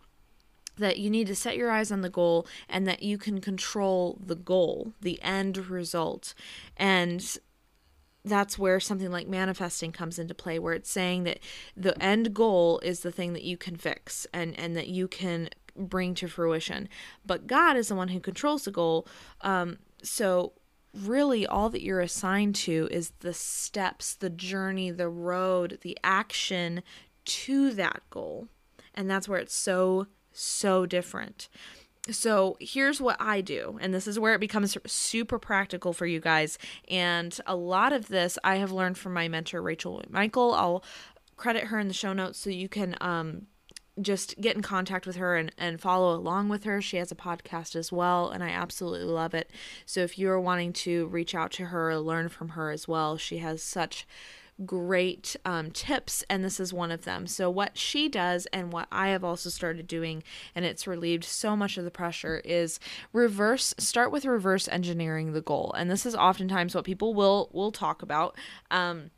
that 0.77 0.99
you 0.99 1.11
need 1.11 1.27
to 1.27 1.35
set 1.35 1.57
your 1.57 1.71
eyes 1.71 1.93
on 1.93 2.01
the 2.01 2.11
goal 2.11 2.47
and 2.69 2.87
that 2.87 3.03
you 3.03 3.19
can 3.19 3.41
control 3.41 4.19
the 4.25 4.35
goal 4.35 4.93
the 5.01 5.23
end 5.23 5.69
result. 5.69 6.35
And 6.77 7.39
that's 8.25 8.59
where 8.59 8.81
something 8.81 9.11
like 9.11 9.29
manifesting 9.29 9.93
comes 9.93 10.19
into 10.19 10.35
play 10.35 10.59
where 10.59 10.75
it's 10.75 10.91
saying 10.91 11.25
that 11.25 11.39
the 11.77 12.01
end 12.03 12.35
goal 12.35 12.81
is 12.81 13.01
the 13.01 13.13
thing 13.13 13.35
that 13.35 13.43
you 13.43 13.57
can 13.57 13.77
fix 13.77 14.27
and 14.33 14.59
and 14.59 14.75
that 14.77 14.89
you 14.89 15.07
can 15.07 15.51
bring 15.77 16.15
to 16.15 16.27
fruition. 16.27 16.89
But 17.25 17.47
god 17.47 17.77
is 17.77 17.89
the 17.89 17.95
one 17.95 18.09
who 18.09 18.21
controls 18.21 18.65
the 18.65 18.71
goal. 18.71 19.07
Um, 19.43 19.79
so 20.03 20.53
really 20.95 21.47
all 21.47 21.71
that 21.71 21.83
you're 21.83 22.01
assigned 22.01 22.55
to 22.55 22.89
is 22.91 23.13
the 23.21 23.35
steps, 23.35 24.15
the 24.15 24.31
journey, 24.31 24.91
the 24.91 25.09
road, 25.09 25.79
the 25.83 25.99
action 26.05 26.83
to 27.25 27.73
that 27.73 28.03
goal. 28.11 28.49
And 28.95 29.11
that's 29.11 29.29
where 29.29 29.41
it's 29.41 29.55
so, 29.55 30.07
so 30.33 30.87
different. 30.87 31.49
So 32.11 32.57
here's 32.61 33.01
what 33.01 33.17
I 33.19 33.41
do, 33.41 33.79
and 33.81 33.95
this 33.95 34.07
is 34.07 34.19
where 34.19 34.35
it 34.35 34.41
becomes 34.41 34.77
super 34.87 35.39
practical 35.39 35.95
for 35.95 36.05
you 36.05 36.21
guys. 36.21 36.59
And 36.89 37.37
a 37.47 37.57
lot 37.57 37.95
of 37.95 38.09
this 38.09 38.39
I 38.45 38.57
have 38.57 38.73
learned 38.73 38.99
from 38.99 39.15
my 39.15 39.27
mentor, 39.27 39.63
Rachel 39.63 40.03
Michael. 40.11 40.53
I'll 40.53 40.85
credit 41.37 41.65
her 41.65 41.79
in 41.79 41.89
the 41.89 41.95
show 41.95 42.13
notes 42.13 42.39
so 42.39 42.51
you 42.51 42.69
can 42.69 42.95
um, 43.01 43.47
just 44.01 44.41
get 44.41 44.57
in 44.57 44.63
contact 44.63 45.07
with 45.07 45.17
her 45.17 45.37
and, 45.37 45.53
and 45.57 45.81
follow 45.81 46.15
along 46.15 46.49
with 46.49 46.65
her. 46.65 46.83
She 46.83 46.97
has 46.97 47.13
a 47.13 47.17
podcast 47.17 47.77
as 47.77 47.93
well, 47.93 48.31
and 48.31 48.43
I 48.43 48.49
absolutely 48.49 49.07
love 49.07 49.35
it. 49.35 49.51
So 49.87 50.01
if 50.01 50.19
you 50.19 50.31
are 50.31 50.41
wanting 50.41 50.73
to 50.75 51.07
reach 51.07 51.35
out 51.35 51.53
to 51.53 51.67
her, 51.67 51.97
learn 51.99 52.29
from 52.29 52.51
her 52.51 52.71
as 52.71 52.89
well, 52.89 53.17
she 53.17 53.39
has 53.39 53.63
such 53.63 54.07
great 54.65 55.37
um, 55.45 55.71
tips, 55.71 56.25
and 56.31 56.45
this 56.45 56.61
is 56.61 56.73
one 56.73 56.91
of 56.91 57.05
them. 57.05 57.27
So, 57.27 57.51
what 57.51 57.77
she 57.77 58.09
does, 58.09 58.47
and 58.53 58.73
what 58.73 58.87
I 58.93 59.09
have 59.09 59.25
also 59.25 59.51
started 59.51 59.87
doing, 59.87 60.23
and 60.55 60.65
it's 60.65 60.87
relieved 60.87 61.25
so 61.25 61.57
much 61.57 61.77
of 61.77 61.85
the 61.85 61.91
pressure, 61.91 62.41
is 62.45 62.79
reverse. 63.13 63.75
Start 63.79 64.13
with 64.13 64.25
reverse 64.25 64.69
engineering 64.69 65.33
the 65.33 65.41
goal, 65.41 65.73
and 65.77 65.91
this 65.91 66.07
is 66.07 66.15
oftentimes 66.15 66.75
what 66.75 66.85
people 66.85 67.15
will 67.15 67.51
will 67.53 67.73
talk 67.73 68.03
about. 68.03 68.37
Um, 68.71 69.11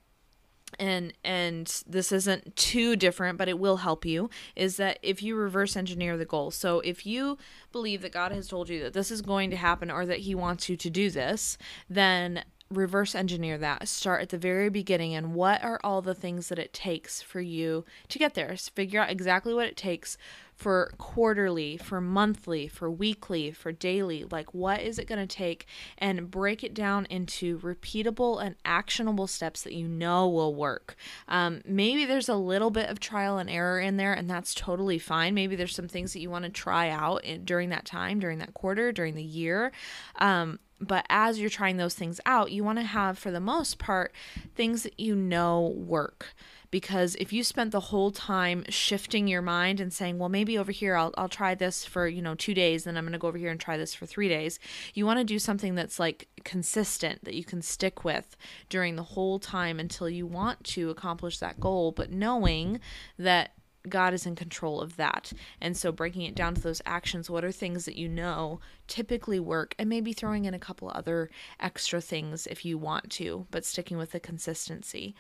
and 0.79 1.13
and 1.25 1.83
this 1.87 2.11
isn't 2.11 2.57
too 2.57 2.97
different 2.97 3.39
but 3.39 3.49
it 3.49 3.59
will 3.59 3.79
help 3.79 4.05
you 4.05 4.29
is 4.57 4.77
that 4.77 4.99
if 5.03 5.23
you 5.23 5.37
reverse 5.37 5.77
engineer 5.77 6.17
the 6.17 6.25
goal. 6.25 6.51
So 6.51 6.81
if 6.81 7.07
you 7.07 7.39
believe 7.73 8.03
that 8.03 8.13
god 8.13 8.33
has 8.33 8.49
told 8.49 8.69
you 8.69 8.83
that 8.83 8.93
this 8.93 9.11
is 9.11 9.23
going 9.23 9.51
to 9.51 9.57
happen 9.57 9.91
or 9.91 10.05
that 10.07 10.21
he 10.21 10.35
wants 10.35 10.69
you 10.69 10.77
to 10.77 10.91
do 10.91 11.11
this 11.11 11.57
then 11.89 12.45
reverse 12.71 13.15
engineer 13.15 13.59
that. 13.59 13.87
Start 13.89 14.23
at 14.23 14.29
the 14.31 14.39
very 14.39 14.69
beginning 14.69 15.15
and 15.15 15.35
what 15.35 15.63
are 15.63 15.81
all 15.85 16.03
the 16.03 16.15
things 16.15 16.49
that 16.49 16.59
it 16.59 16.73
takes 16.73 17.23
for 17.23 17.41
you 17.41 17.85
to 18.09 18.19
get 18.19 18.35
there? 18.35 18.57
So 18.57 18.73
figure 18.75 19.01
out 19.01 19.11
exactly 19.11 19.55
what 19.55 19.67
it 19.67 19.77
takes 19.77 20.19
for 20.57 20.95
quarterly, 20.97 21.77
for 21.77 22.01
monthly, 22.01 22.67
for 22.67 22.91
weekly, 22.91 23.53
for 23.53 23.73
daily. 23.73 24.25
Like, 24.31 24.55
what 24.55 24.81
is 24.81 24.99
it 24.99 25.07
going 25.07 25.21
to 25.21 25.37
take? 25.37 25.67
And 25.99 26.31
break 26.31 26.65
it 26.65 26.73
down 26.73 27.07
into 27.07 27.59
repeatable 27.59 28.43
and 28.43 28.57
actionable 28.65 29.27
steps 29.27 29.63
that 29.63 29.75
you 29.75 29.87
know 29.87 30.27
will 30.29 30.55
work. 30.55 30.97
Um, 31.29 31.61
maybe 31.67 32.07
there's 32.07 32.31
a 32.31 32.35
little 32.35 32.71
bit 32.71 32.89
of 32.89 32.99
trial 32.99 33.37
and 33.37 33.51
error 33.51 33.79
in 33.79 33.99
there, 33.99 34.15
and 34.15 34.31
that's 34.31 34.55
totally 34.55 34.99
fine. 34.99 35.35
Maybe 35.35 35.57
there's 35.57 35.75
some 35.75 35.89
things 35.89 36.15
that 36.15 36.21
you 36.21 36.31
want 36.31 36.47
to 36.47 36.51
try 36.51 36.89
out 36.89 37.23
in, 37.25 37.45
during 37.45 37.69
that 37.69 37.85
time, 37.85 38.19
during 38.19 38.39
that 38.39 38.55
quarter, 38.55 38.93
during 38.93 39.15
the 39.15 39.23
year. 39.23 39.73
Um, 40.17 40.59
but 40.81 41.07
as 41.09 41.39
you're 41.39 41.51
trying 41.51 41.77
those 41.77 41.95
things 41.95 42.21
out, 42.27 42.53
you 42.53 42.63
want 42.63 42.79
to 42.79 42.85
have, 42.85 43.19
for 43.19 43.31
the 43.31 43.41
most 43.41 43.79
part, 43.79 44.13
things 44.55 44.83
that 44.83 44.99
you 44.99 45.15
know 45.15 45.75
work. 45.77 46.35
Because 46.71 47.15
if 47.17 47.33
you 47.33 47.45
spent 47.45 47.71
the 47.71 47.81
whole 47.81 48.11
time 48.11 48.65
shifting 48.69 49.29
your 49.29 49.41
mind 49.41 49.81
and 49.81 49.93
saying, 49.93 50.19
well, 50.19 50.29
maybe 50.29 50.59
over 50.59 50.73
here 50.73 50.97
I'll, 50.97 51.15
I'll 51.17 51.29
try 51.29 51.55
this 51.55 51.85
for, 51.85 52.07
you 52.09 52.21
know, 52.21 52.35
two 52.35 52.55
days, 52.55 52.85
then 52.85 52.97
I'm 52.97 53.05
going 53.05 53.13
to 53.13 53.19
go 53.19 53.29
over 53.29 53.39
here 53.39 53.51
and 53.51 53.61
try 53.61 53.77
this 53.77 53.95
for 53.95 54.05
three 54.05 54.29
days, 54.29 54.59
you 54.93 55.07
want 55.07 55.19
to 55.19 55.25
do 55.25 55.39
something 55.39 55.75
that's 55.75 55.99
like 55.99 56.29
consistent 56.45 57.25
that 57.25 57.35
you 57.35 57.45
can 57.45 57.63
stick 57.63 58.05
with 58.05 58.37
during 58.69 58.97
the 58.97 59.03
whole 59.03 59.39
time 59.39 59.79
until 59.79 60.11
you 60.11 60.27
want 60.27 60.63
to 60.65 60.91
accomplish 60.91 61.39
that 61.39 61.61
goal, 61.61 61.93
but 61.93 62.11
knowing 62.11 62.81
that 63.19 63.53
God 63.89 64.15
is 64.15 64.27
in 64.27 64.35
control 64.35 64.81
of 64.81 64.97
that. 64.97 65.33
And 65.61 65.77
so 65.77 65.93
breaking 65.93 66.23
it 66.23 66.35
down 66.35 66.55
to 66.55 66.61
those 66.61 66.83
actions, 66.87 67.31
what 67.31 67.45
are 67.45 67.53
things 67.53 67.85
that 67.85 67.97
you 67.97 68.09
know 68.09 68.61
typically 68.87 69.41
work, 69.41 69.75
and 69.79 69.89
maybe 69.89 70.13
throwing 70.13 70.45
in 70.45 70.55
a 70.55 70.59
couple 70.59 70.91
other 70.95 71.31
extra 71.61 72.01
things 72.01 72.47
if 72.47 72.65
you 72.65 72.79
want 72.79 73.11
to, 73.13 73.47
but 73.51 73.65
sticking 73.65 73.97
with 73.99 74.13
the 74.13 74.21
consistency. 74.21 75.15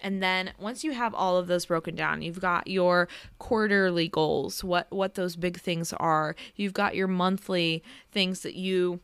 And 0.00 0.22
then 0.22 0.52
once 0.58 0.82
you 0.82 0.92
have 0.92 1.14
all 1.14 1.36
of 1.36 1.46
those 1.46 1.66
broken 1.66 1.94
down, 1.94 2.22
you've 2.22 2.40
got 2.40 2.66
your 2.66 3.08
quarterly 3.38 4.08
goals, 4.08 4.64
what 4.64 4.90
what 4.90 5.14
those 5.14 5.36
big 5.36 5.60
things 5.60 5.92
are. 5.94 6.34
You've 6.56 6.72
got 6.72 6.96
your 6.96 7.08
monthly 7.08 7.84
things 8.10 8.40
that 8.40 8.54
you 8.56 9.00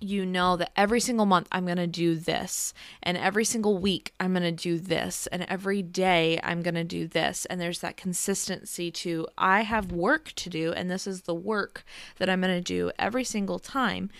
you 0.00 0.26
know 0.26 0.56
that 0.56 0.72
every 0.76 1.00
single 1.00 1.26
month 1.26 1.48
I'm 1.52 1.64
going 1.64 1.76
to 1.76 1.86
do 1.86 2.16
this, 2.16 2.74
and 3.02 3.16
every 3.16 3.44
single 3.44 3.78
week 3.78 4.12
I'm 4.18 4.32
going 4.32 4.42
to 4.42 4.52
do 4.52 4.78
this, 4.78 5.26
and 5.28 5.42
every 5.48 5.82
day 5.82 6.40
I'm 6.42 6.62
going 6.62 6.74
to 6.74 6.84
do 6.84 7.06
this. 7.06 7.46
And 7.46 7.60
there's 7.60 7.80
that 7.80 7.96
consistency 7.96 8.90
to 8.90 9.26
I 9.38 9.62
have 9.62 9.92
work 9.92 10.32
to 10.36 10.50
do, 10.50 10.72
and 10.72 10.90
this 10.90 11.06
is 11.06 11.22
the 11.22 11.34
work 11.34 11.84
that 12.18 12.28
I'm 12.28 12.40
going 12.40 12.54
to 12.54 12.60
do 12.60 12.90
every 12.98 13.24
single 13.24 13.58
time. 13.58 14.10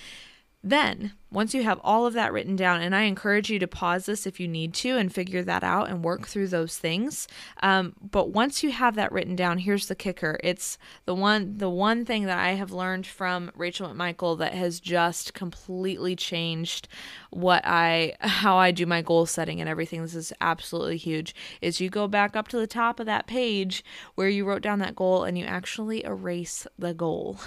Then, 0.64 1.12
once 1.33 1.54
you 1.54 1.62
have 1.64 1.81
all 1.83 2.07
of 2.07 2.12
that 2.12 2.33
written 2.33 2.57
down, 2.57 2.83
and 2.83 2.95
I 2.95 3.02
encourage 3.02 3.50
you 3.50 3.59
to 3.59 3.66
pause 3.66 4.07
this 4.07 4.26
if 4.26 4.38
you 4.38 4.47
need 4.47 4.75
to 4.75 4.97
and 4.99 5.12
figure 5.12 5.42
that 5.42 5.64
out 5.64 5.88
and 5.88 6.04
work 6.04 6.28
through 6.28 6.49
those 6.49 6.76
things. 6.76 7.26
Um, 7.62 7.95
but 8.00 8.31
once 8.31 8.62
you 8.62 8.71
have 8.71 8.95
that 8.97 9.12
written 9.12 9.35
down, 9.35 9.59
here's 9.59 9.87
the 9.87 9.95
kicker: 9.95 10.38
it's 10.45 10.78
the 11.07 11.14
one 11.14 11.59
the 11.59 11.71
one 11.71 12.04
thing 12.04 12.26
that 12.26 12.38
I 12.38 12.50
have 12.50 12.71
learned 12.71 13.07
from 13.07 13.50
Rachel 13.57 13.88
McMichael 13.88 14.38
that 14.38 14.54
has 14.54 14.78
just 14.78 15.35
completely 15.35 16.14
changed 16.14 16.87
what 17.31 17.62
I 17.64 18.14
how 18.21 18.57
I 18.57 18.71
do 18.71 18.87
my 18.87 19.02
goal 19.02 19.26
setting 19.26 19.61
and 19.61 19.69
everything. 19.69 20.02
This 20.02 20.14
is 20.14 20.33
absolutely 20.40 20.99
huge. 20.99 21.35
Is 21.61 21.81
you 21.81 21.88
go 21.88 22.07
back 22.07 22.37
up 22.37 22.49
to 22.49 22.59
the 22.59 22.66
top 22.66 23.00
of 23.00 23.07
that 23.07 23.26
page 23.26 23.85
where 24.14 24.28
you 24.28 24.45
wrote 24.45 24.62
down 24.62 24.78
that 24.81 24.95
goal 24.95 25.25
and 25.25 25.38
you 25.38 25.45
actually 25.45 26.04
erase 26.04 26.66
the 26.78 26.95
goal. 26.95 27.40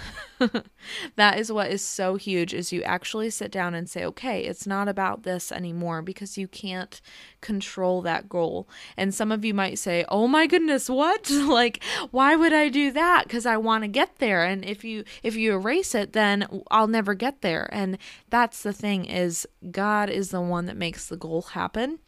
that 1.16 1.38
is 1.38 1.52
what 1.52 1.70
is 1.70 1.82
so 1.82 2.16
huge. 2.16 2.52
Is 2.52 2.72
you 2.72 2.82
actually 2.82 3.05
sit 3.14 3.50
down 3.50 3.74
and 3.74 3.88
say, 3.88 4.04
okay, 4.04 4.44
it's 4.44 4.66
not 4.66 4.88
about 4.88 5.22
this 5.22 5.52
anymore 5.52 6.02
because 6.02 6.36
you 6.36 6.48
can't 6.48 7.00
control 7.40 8.02
that 8.02 8.28
goal. 8.28 8.68
And 8.96 9.14
some 9.14 9.30
of 9.30 9.44
you 9.44 9.54
might 9.54 9.78
say, 9.78 10.04
oh 10.08 10.26
my 10.26 10.46
goodness, 10.46 10.90
what? 10.90 11.30
like, 11.30 11.82
why 12.10 12.36
would 12.36 12.52
I 12.52 12.68
do 12.68 12.90
that? 12.92 13.24
Because 13.24 13.46
I 13.46 13.56
want 13.56 13.84
to 13.84 13.88
get 13.88 14.16
there. 14.18 14.44
And 14.44 14.64
if 14.64 14.84
you 14.84 15.04
if 15.22 15.36
you 15.36 15.52
erase 15.52 15.94
it, 15.94 16.12
then 16.12 16.62
I'll 16.70 16.88
never 16.88 17.14
get 17.14 17.42
there. 17.42 17.68
And 17.72 17.98
that's 18.30 18.62
the 18.62 18.72
thing 18.72 19.04
is 19.04 19.46
God 19.70 20.10
is 20.10 20.30
the 20.30 20.40
one 20.40 20.66
that 20.66 20.76
makes 20.76 21.06
the 21.06 21.16
goal 21.16 21.42
happen. 21.42 21.98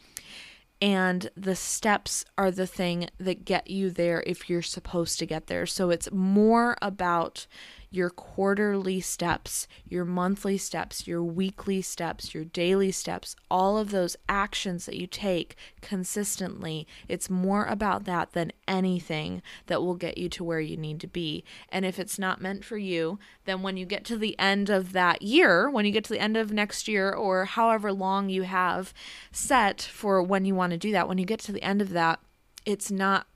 And 0.81 1.31
the 1.37 1.57
steps 1.57 2.25
are 2.37 2.53
the 2.53 2.67
thing 2.67 3.09
that 3.19 3.45
get 3.45 3.69
you 3.69 3.91
there 3.91 4.23
if 4.27 4.49
you're 4.49 4.63
supposed 4.63 5.19
to 5.19 5.27
get 5.27 5.49
there. 5.49 5.67
So 5.67 5.91
it's 5.91 6.13
more 6.13 6.77
about 6.81 7.49
your 7.91 8.11
quarterly 8.11 9.01
steps, 9.01 9.67
your 9.87 10.05
monthly 10.05 10.59
steps, 10.59 11.07
your 11.07 11.23
weekly 11.23 11.81
steps, 11.81 12.35
your 12.35 12.45
daily 12.45 12.91
steps, 12.91 13.35
all 13.51 13.79
of 13.79 13.91
those 13.91 14.17
actions 14.29 14.87
that 14.87 14.97
you 14.97 15.07
take 15.07 15.57
consistently. 15.81 16.87
It's 17.09 17.31
more 17.31 17.65
about 17.65 18.05
that 18.05 18.33
than 18.33 18.53
anything 18.67 19.43
that 19.67 19.83
will 19.83 19.95
get 19.95 20.19
you 20.19 20.29
to 20.31 20.45
where 20.45 20.61
you 20.61 20.77
need 20.77 21.01
to 21.01 21.07
be. 21.07 21.45
And 21.71 21.85
if 21.85 21.99
it's 21.99 22.19
not 22.19 22.43
meant 22.43 22.65
for 22.65 22.77
you, 22.77 23.19
then 23.47 23.63
when 23.63 23.77
you 23.77 23.87
get 23.87 24.05
to 24.07 24.19
the 24.19 24.39
end 24.39 24.69
of 24.69 24.93
that 24.93 25.23
year, 25.23 25.71
when 25.71 25.87
you 25.87 25.93
get 25.93 26.05
to 26.05 26.13
the 26.13 26.21
end 26.21 26.37
of 26.37 26.53
next 26.53 26.89
year, 26.89 27.11
or 27.11 27.47
however 27.47 27.93
long 27.93 28.29
you 28.29 28.43
have 28.43 28.93
set 29.33 29.81
for 29.81 30.23
when 30.23 30.45
you 30.45 30.55
want 30.55 30.73
to 30.73 30.79
do 30.79 30.93
that, 30.93 31.09
when 31.09 31.19
you 31.19 31.25
get 31.25 31.41
to 31.41 31.53
the 31.53 31.63
end 31.63 31.81
of 31.81 31.91
that, 31.91 32.21
it's 32.67 32.91
not 32.91 33.27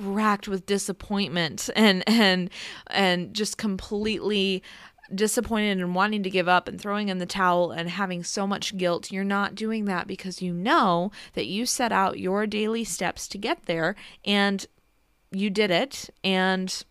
racked 0.00 0.48
with 0.48 0.66
disappointment 0.66 1.68
and 1.76 2.02
and 2.08 2.50
and 2.88 3.34
just 3.34 3.58
completely 3.58 4.62
disappointed 5.14 5.78
and 5.78 5.94
wanting 5.94 6.22
to 6.22 6.30
give 6.30 6.48
up 6.48 6.68
and 6.68 6.80
throwing 6.80 7.08
in 7.08 7.18
the 7.18 7.26
towel 7.26 7.72
and 7.72 7.90
having 7.90 8.22
so 8.22 8.46
much 8.46 8.76
guilt, 8.76 9.10
you're 9.10 9.24
not 9.24 9.54
doing 9.54 9.84
that 9.86 10.06
because 10.06 10.40
you 10.40 10.52
know 10.52 11.10
that 11.34 11.46
you 11.46 11.66
set 11.66 11.92
out 11.92 12.18
your 12.18 12.46
daily 12.46 12.84
steps 12.84 13.26
to 13.28 13.38
get 13.38 13.66
there 13.66 13.96
and 14.24 14.66
you 15.32 15.50
did 15.50 15.70
it. 15.70 16.10
And 16.22 16.84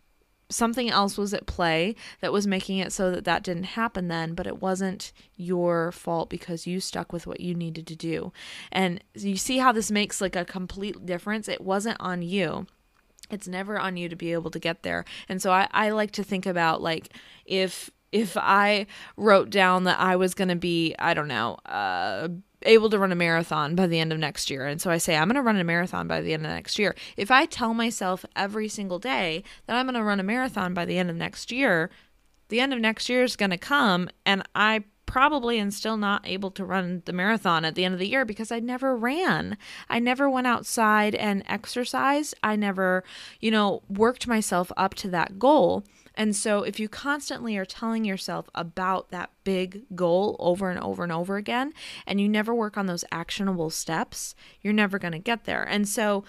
something 0.50 0.90
else 0.90 1.18
was 1.18 1.34
at 1.34 1.46
play 1.46 1.96
that 2.22 2.34
was 2.34 2.48
making 2.48 2.80
it 2.80 2.92
so 2.92 3.12
that 3.12 3.24
that 3.24 3.44
didn't 3.44 3.66
happen 3.66 4.08
then 4.08 4.34
but 4.34 4.48
it 4.48 4.60
wasn't 4.60 5.14
your 5.36 5.92
fault 5.92 6.28
because 6.28 6.66
you 6.66 6.80
stuck 6.80 7.14
with 7.14 7.28
what 7.28 7.40
you 7.40 7.54
needed 7.54 7.86
to 7.86 7.96
do. 7.96 8.34
And 8.72 9.04
you 9.14 9.38
see 9.38 9.60
how 9.60 9.72
this 9.72 9.92
makes 9.92 10.20
like 10.20 10.36
a 10.36 10.46
complete 10.46 11.06
difference? 11.06 11.48
It 11.48 11.62
wasn't 11.62 11.98
on 12.00 12.22
you 12.22 12.66
it's 13.30 13.48
never 13.48 13.80
on 13.80 13.98
you 13.98 14.10
to 14.10 14.16
be 14.16 14.34
able 14.34 14.52
to 14.52 14.60
get 14.60 14.84
there. 14.84 15.06
And 15.28 15.42
so 15.42 15.52
i, 15.52 15.68
I 15.72 15.90
like 15.92 16.12
to 16.12 16.24
think 16.24 16.46
about 16.46 16.82
like 16.82 17.14
if 17.46 17.90
if 18.12 18.36
i 18.38 18.88
wrote 19.18 19.50
down 19.50 19.84
that 19.84 20.00
i 20.00 20.16
was 20.16 20.34
going 20.34 20.48
to 20.48 20.56
be 20.56 20.96
i 20.98 21.14
don't 21.14 21.28
know 21.28 21.56
uh 21.66 22.28
able 22.64 22.90
to 22.90 23.00
run 23.00 23.12
a 23.12 23.16
marathon 23.16 23.76
by 23.76 23.88
the 23.88 24.00
end 24.00 24.12
of 24.12 24.20
next 24.20 24.50
year 24.50 24.66
and 24.66 24.82
so 24.82 24.90
i 24.90 24.98
say 24.98 25.16
i'm 25.16 25.28
going 25.28 25.36
to 25.36 25.42
run 25.42 25.56
a 25.58 25.64
marathon 25.64 26.08
by 26.08 26.20
the 26.20 26.34
end 26.34 26.46
of 26.46 26.52
next 26.52 26.80
year. 26.80 26.96
If 27.18 27.32
i 27.32 27.46
tell 27.46 27.74
myself 27.74 28.26
every 28.36 28.68
single 28.68 29.00
day 29.00 29.44
that 29.68 29.76
i'm 29.76 29.86
going 29.86 29.96
to 29.96 30.04
run 30.04 30.20
a 30.20 30.24
marathon 30.24 30.74
by 30.74 30.86
the 30.86 30.98
end 30.98 31.10
of 31.10 31.16
next 31.16 31.52
year 31.52 31.90
the 32.50 32.60
end 32.60 32.74
of 32.74 32.80
next 32.80 33.10
year 33.10 33.24
is 33.24 33.36
going 33.36 33.52
to 33.52 33.58
come 33.58 34.10
and 34.26 34.44
i 34.56 34.84
probably 35.10 35.58
and 35.58 35.74
still 35.74 35.98
not 35.98 36.22
able 36.28 36.52
to 36.52 36.64
run 36.64 37.02
the 37.06 37.12
marathon 37.12 37.66
at 37.66 37.74
the 37.74 37.84
end 37.84 37.96
of 37.96 38.00
the 38.00 38.08
year 38.08 38.26
because 38.26 38.52
I 38.52 38.60
never 38.60 38.96
ran. 38.96 39.58
I 39.90 39.98
never 39.98 40.30
went 40.30 40.46
outside 40.46 41.16
and 41.16 41.44
exercised. 41.48 42.36
I 42.44 42.56
never, 42.56 43.04
you 43.40 43.50
know, 43.50 43.82
worked 43.90 44.28
myself 44.28 44.72
up 44.78 44.94
to 44.96 45.08
that 45.10 45.40
goal. 45.40 45.84
And 46.14 46.36
so 46.36 46.62
if 46.62 46.80
you 46.80 46.88
constantly 46.88 47.58
are 47.58 47.66
telling 47.66 48.06
yourself 48.06 48.52
about 48.54 49.10
that 49.10 49.32
big 49.44 49.84
goal 49.96 50.36
over 50.38 50.70
and 50.70 50.80
over 50.80 51.02
and 51.02 51.12
over 51.12 51.38
again, 51.38 51.74
and 52.06 52.22
you 52.22 52.30
never 52.30 52.54
work 52.54 52.78
on 52.78 52.86
those 52.86 53.06
actionable 53.12 53.72
steps, 53.72 54.36
you're 54.62 54.74
never 54.74 55.00
going 55.00 55.14
to 55.14 55.20
get 55.20 55.46
there. 55.46 55.64
And 55.64 55.90
so 55.90 56.24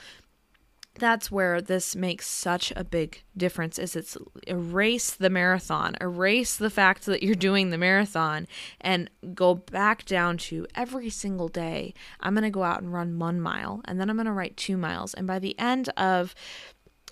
that's 1.00 1.30
where 1.30 1.60
this 1.60 1.96
makes 1.96 2.28
such 2.28 2.72
a 2.76 2.84
big 2.84 3.22
difference 3.36 3.78
is 3.78 3.96
it's 3.96 4.16
erase 4.46 5.10
the 5.10 5.30
marathon 5.30 5.96
erase 6.00 6.56
the 6.56 6.70
fact 6.70 7.06
that 7.06 7.22
you're 7.22 7.34
doing 7.34 7.70
the 7.70 7.78
marathon 7.78 8.46
and 8.80 9.10
go 9.34 9.54
back 9.54 10.04
down 10.04 10.36
to 10.36 10.66
every 10.74 11.10
single 11.10 11.48
day 11.48 11.92
i'm 12.20 12.34
going 12.34 12.44
to 12.44 12.50
go 12.50 12.62
out 12.62 12.82
and 12.82 12.92
run 12.92 13.18
one 13.18 13.40
mile 13.40 13.80
and 13.86 14.00
then 14.00 14.08
i'm 14.08 14.16
going 14.16 14.26
to 14.26 14.32
write 14.32 14.56
two 14.56 14.76
miles. 14.76 15.14
And 15.14 15.26
by 15.26 15.38
the 15.38 15.58
end 15.58 15.88
of 15.96 16.34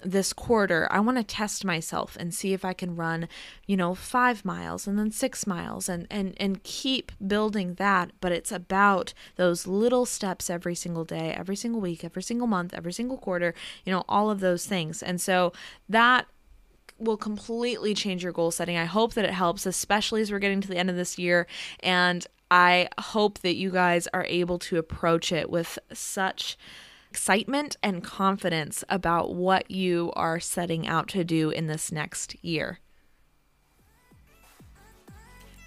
this 0.04 0.32
quarter, 0.32 0.88
I 0.90 1.00
want 1.00 1.18
to 1.18 1.24
test 1.24 1.64
myself 1.64 2.16
and 2.18 2.32
see 2.34 2.52
if 2.52 2.64
I 2.64 2.72
can 2.72 2.96
run, 2.96 3.28
you 3.66 3.76
know, 3.76 3.94
five 3.94 4.44
miles 4.44 4.86
and 4.86 4.98
then 4.98 5.10
six 5.10 5.46
miles 5.46 5.88
and, 5.88 6.06
and, 6.10 6.34
and 6.38 6.62
keep 6.62 7.12
building 7.26 7.74
that. 7.74 8.12
But 8.20 8.32
it's 8.32 8.52
about 8.52 9.12
those 9.36 9.66
little 9.66 10.06
steps 10.06 10.48
every 10.50 10.74
single 10.74 11.04
day, 11.04 11.32
every 11.32 11.56
single 11.56 11.80
week, 11.80 12.04
every 12.04 12.22
single 12.22 12.46
month, 12.46 12.74
every 12.74 12.92
single 12.92 13.18
quarter, 13.18 13.54
you 13.84 13.92
know, 13.92 14.04
all 14.08 14.30
of 14.30 14.40
those 14.40 14.66
things. 14.66 15.02
And 15.02 15.20
so 15.20 15.52
that 15.88 16.26
will 16.98 17.16
completely 17.16 17.94
change 17.94 18.22
your 18.22 18.32
goal 18.32 18.50
setting. 18.50 18.76
I 18.76 18.84
hope 18.84 19.14
that 19.14 19.24
it 19.24 19.32
helps, 19.32 19.66
especially 19.66 20.20
as 20.20 20.32
we're 20.32 20.38
getting 20.38 20.60
to 20.60 20.68
the 20.68 20.78
end 20.78 20.90
of 20.90 20.96
this 20.96 21.18
year. 21.18 21.46
And 21.80 22.26
I 22.50 22.88
hope 22.98 23.40
that 23.40 23.56
you 23.56 23.70
guys 23.70 24.08
are 24.12 24.24
able 24.24 24.58
to 24.60 24.78
approach 24.78 25.32
it 25.32 25.50
with 25.50 25.78
such 25.92 26.56
excitement 27.18 27.76
and 27.82 28.04
confidence 28.04 28.84
about 28.88 29.34
what 29.34 29.68
you 29.68 30.12
are 30.14 30.38
setting 30.38 30.86
out 30.86 31.08
to 31.08 31.24
do 31.24 31.50
in 31.50 31.66
this 31.66 31.90
next 31.90 32.36
year. 32.44 32.78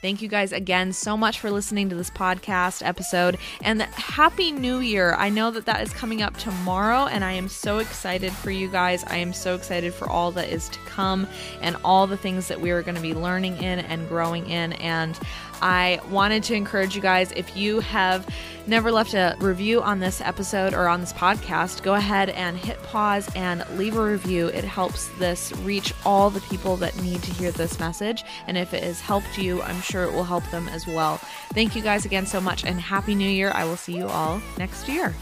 Thank 0.01 0.22
you 0.22 0.29
guys 0.29 0.53
again 0.53 0.93
so 0.93 1.17
much 1.17 1.41
for 1.41 1.51
listening 1.51 1.89
to 1.89 1.96
this 1.96 2.10
podcast 2.10 2.81
episode 2.88 3.38
and 3.62 3.81
happy 3.81 4.53
new 4.53 4.79
year. 4.79 5.13
I 5.13 5.27
know 5.27 5.51
that 5.51 5.65
that 5.65 5.81
is 5.84 5.91
coming 5.93 6.22
up 6.22 6.38
tomorrow 6.38 7.08
and 7.08 7.22
I 7.22 7.34
am 7.34 7.50
so 7.50 7.79
excited 7.79 8.31
for 8.31 8.50
you 8.50 8.70
guys. 8.70 9.03
I 9.03 9.17
am 9.17 9.34
so 9.34 9.53
excited 9.53 9.93
for 9.93 10.10
all 10.10 10.31
that 10.31 10.48
is 10.48 10.70
to 10.70 10.79
come 10.86 11.27
and 11.62 11.75
all 11.84 12.08
the 12.08 12.17
things 12.17 12.48
that 12.48 12.62
we 12.62 12.72
are 12.72 12.81
going 12.81 12.96
to 12.96 13.01
be 13.01 13.13
learning 13.13 13.58
in 13.58 13.79
and 13.79 14.08
growing 14.08 14.50
in 14.50 14.72
and 14.74 15.20
I 15.62 16.00
wanted 16.10 16.44
to 16.44 16.53
encourage 16.53 16.96
you 16.96 17.01
guys 17.01 17.32
if 17.34 17.56
you 17.56 17.80
have 17.82 18.27
never 18.68 18.91
left 18.91 19.13
a 19.13 19.36
review 19.39 19.82
on 19.82 20.00
this 20.00 20.22
episode 20.22 20.74
or 20.74 20.88
on 20.88 21.01
this 21.01 21.13
podcast, 21.13 21.84
go 21.84 21.96
ahead 21.96 22.30
and 22.30 22.58
hit 22.58 22.82
pause 22.84 23.30
and 23.36 23.65
leave 23.77 23.98
a 23.98 24.03
review. 24.03 24.48
It 24.48 24.63
helps 24.63 25.08
this 25.20 25.51
reach 25.58 25.94
all 26.06 26.30
the 26.30 26.41
people 26.41 26.77
that 26.77 27.00
need 27.01 27.22
to 27.24 27.34
hear 27.34 27.51
this 27.51 27.80
message. 27.80 28.24
And 28.48 28.58
if 28.58 28.74
it 28.74 28.84
has 28.84 29.01
helped 29.01 29.38
you, 29.38 29.62
I'm 29.63 29.82
sure 29.82 30.03
it 30.03 30.13
will 30.13 30.24
help 30.24 30.50
them 30.51 30.68
as 30.70 30.88
well. 30.88 31.18
Thank 31.53 31.75
you 31.75 31.82
guys 31.82 32.06
again 32.06 32.25
so 32.25 32.39
much 32.39 32.65
and 32.65 32.80
Happy 32.80 33.15
New 33.15 33.30
Year. 33.30 33.51
I 33.53 33.65
will 33.65 33.77
see 33.77 33.98
you 33.98 34.08
all 34.08 34.41
next 34.58 34.88
year. 34.88 35.13